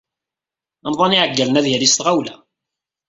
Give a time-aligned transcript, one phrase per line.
[0.85, 2.35] Amḍan iɛeggalen ad yali s tɣawla.